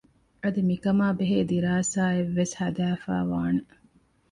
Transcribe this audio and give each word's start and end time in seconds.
އަދި 0.43 0.61
މިކަމާ 0.69 1.05
ބެހޭ 1.19 1.39
ދިރާސާއެއް 1.51 2.33
ވެސް 2.37 2.53
ހަދައިފައިވާނެ 2.59 3.61